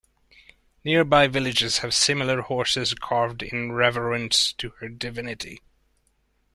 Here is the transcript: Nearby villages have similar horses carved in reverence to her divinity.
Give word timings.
Nearby 0.83 1.27
villages 1.27 1.77
have 1.77 1.93
similar 1.93 2.41
horses 2.41 2.95
carved 2.95 3.43
in 3.43 3.71
reverence 3.73 4.51
to 4.53 4.69
her 4.79 4.89
divinity. 4.89 5.61